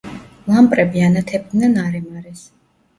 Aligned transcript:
ლამპრები 0.51 1.05
ანათებდნენ 1.09 1.81
არემარეს. 1.87 2.47